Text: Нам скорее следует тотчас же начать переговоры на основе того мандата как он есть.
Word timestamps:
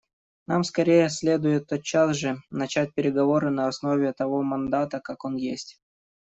Нам 0.47 0.63
скорее 0.63 1.09
следует 1.11 1.67
тотчас 1.67 2.17
же 2.17 2.37
начать 2.49 2.91
переговоры 2.95 3.51
на 3.51 3.67
основе 3.67 4.11
того 4.13 4.41
мандата 4.41 4.99
как 4.99 5.25
он 5.25 5.35
есть. 5.35 5.79